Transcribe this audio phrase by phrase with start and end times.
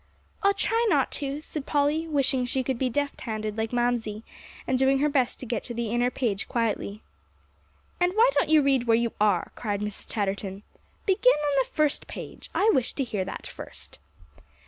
[0.41, 4.23] "I'll try not to," said Polly, wishing she could be deft handed like Mamsie,
[4.65, 7.03] and doing her best to get to the inner page quietly.
[7.99, 10.11] "And why don't you read where you are?" cried Mrs.
[10.11, 10.63] Chatterton.
[11.05, 12.49] "Begin on the first page.
[12.55, 13.99] I wish to hear that first."